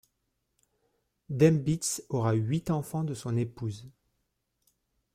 Dembitz 1.29 2.01
aura 2.09 2.35
eu 2.35 2.41
huit 2.49 2.71
enfants 2.71 3.03
de 3.05 3.13
son 3.13 3.37
épouse. 3.37 3.87